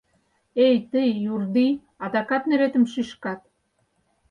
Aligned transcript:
—Эй 0.65 0.75
тый, 0.91 1.09
юрдий, 1.33 1.73
адакат 2.03 2.43
неретым 2.49 2.83
шӱшкат! 2.91 3.41